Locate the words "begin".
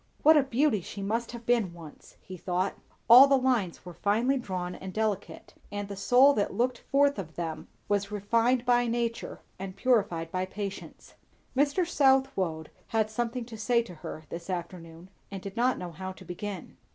16.25-16.77